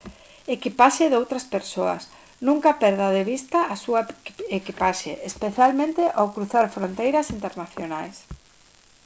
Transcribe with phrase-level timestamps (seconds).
[0.55, 2.03] equipaxe doutras persoas
[2.47, 4.01] nunca perda de vista a súa
[4.59, 8.15] equipaxe especialmente ao cruzar fronteiras internacionais